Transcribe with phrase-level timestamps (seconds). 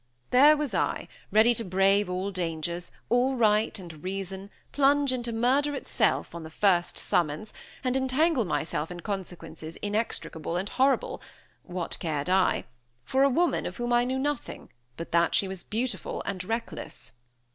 [0.31, 5.75] There was I, ready to brave all dangers, all right and reason, plunge into murder
[5.75, 11.21] itself, on the first summons, and entangle myself in consequences inextricable and horrible
[11.61, 12.65] (what cared I?)
[13.05, 17.11] for a woman of whom I knew nothing, but that she was beautiful and reckless!